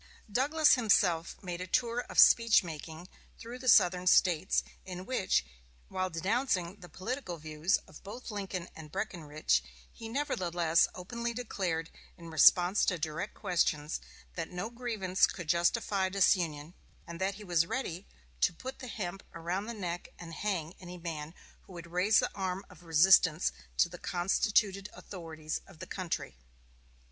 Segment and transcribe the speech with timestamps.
[0.31, 3.07] Douglas himself made a tour of speech making
[3.37, 5.45] through the Southern States, in which,
[5.89, 9.61] while denouncing the political views of both Lincoln and Breckinridge,
[9.91, 13.99] he nevertheless openly declared, in response to direct questions,
[14.33, 16.73] that no grievance could justify disunion,
[17.05, 18.07] and that he was ready
[18.39, 21.35] "to put the hemp around the neck and hang any man
[21.67, 26.39] who would raise the arm of resistance to the constituted authorities of the country."